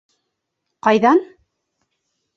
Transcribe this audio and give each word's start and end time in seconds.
Ҡайҙан? 0.87 1.23